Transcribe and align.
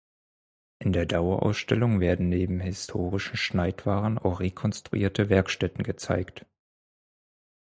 In 0.79 0.93
der 0.93 1.05
Dauerausstellung 1.05 1.99
werden 1.99 2.27
neben 2.27 2.59
historischen 2.59 3.37
Schneidwaren 3.37 4.17
auch 4.17 4.39
rekonstruierte 4.39 5.29
Werkstätten 5.29 5.83
gezeigt. 5.83 6.43